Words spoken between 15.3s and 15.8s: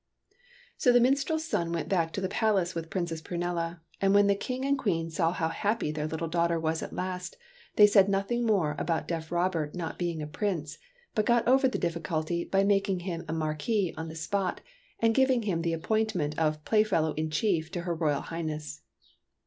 him the